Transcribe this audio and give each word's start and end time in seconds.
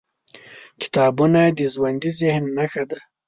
کتابونه 0.81 1.41
د 1.57 1.59
ژوندي 1.73 2.11
ذهن 2.19 2.43
نښه 2.57 2.83
ده. 2.89 2.99